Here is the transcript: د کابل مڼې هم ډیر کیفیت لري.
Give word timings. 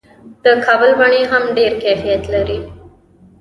د 0.43 0.45
کابل 0.65 0.91
مڼې 0.99 1.21
هم 1.31 1.43
ډیر 1.57 1.71
کیفیت 1.83 2.23
لري. 2.33 2.59